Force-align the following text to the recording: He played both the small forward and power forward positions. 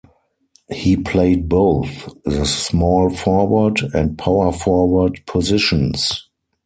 He 0.71 0.97
played 0.97 1.47
both 1.47 2.11
the 2.25 2.43
small 2.47 3.11
forward 3.11 3.81
and 3.93 4.17
power 4.17 4.51
forward 4.51 5.21
positions. 5.27 6.27